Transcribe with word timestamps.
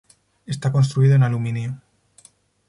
Está 0.47 0.71
construido 0.71 1.13
en 1.13 1.21
aluminio. 1.21 1.79